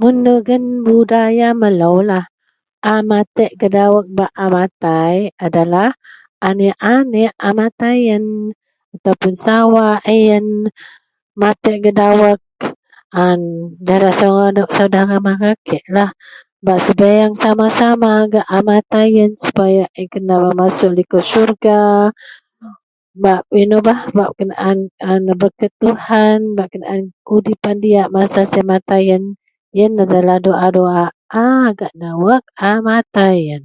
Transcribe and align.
Mun 0.00 0.14
dagen 0.26 0.64
budaya 0.86 1.48
meloulah, 1.62 2.24
a 2.92 2.94
matek 3.10 3.50
gak 3.60 3.72
dawek 3.76 4.06
a 4.42 4.46
matai 4.56 5.16
adalah 5.46 5.88
aneak-aneak 6.48 7.34
matai 7.60 7.96
yen 8.08 8.24
ataupun 8.94 9.34
a 9.38 9.40
sawa 9.44 9.84
ayen 10.12 10.46
matek 11.40 11.76
gak 11.84 11.96
dawek 12.00 12.40
an 13.24 13.40
gahak 13.86 14.14
saudara 14.76 15.16
mara 15.26 15.52
kek 15.68 15.84
lah 15.96 16.10
bak 16.64 16.78
sebieng 16.84 17.32
sama-sama 17.42 18.12
gak 18.32 18.46
a 18.56 18.58
matai 18.68 19.06
yen 19.16 19.30
sepaya 19.44 19.84
ayen 19.96 20.08
kena 20.12 20.36
masuok 20.58 20.92
likou 20.98 21.22
Sorga, 21.30 21.78
bak 23.22 23.42
inou 23.60 23.78
bah 23.86 24.00
kenaan 24.38 24.78
neberket 25.26 25.70
Tuhan 25.82 26.38
kenaan 26.72 27.00
udipan 27.36 27.76
diyak 27.82 28.08
masa 28.14 28.40
siyen 28.50 28.66
matai 28.72 29.02
yen 29.10 29.24
dagen 29.98 30.24
doa-doa 30.44 31.04
a 31.42 31.46
gak 31.78 31.92
dawek 32.02 32.42
a 32.68 32.82
matai 32.86 33.36
yen 33.48 33.64